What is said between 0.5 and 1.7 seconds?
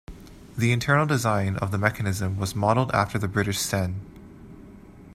The internal design of